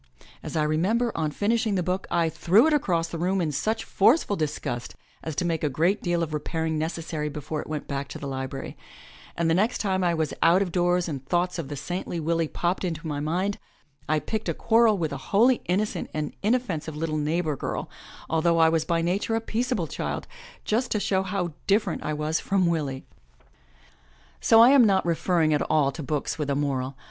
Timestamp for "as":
0.41-0.55, 5.21-5.35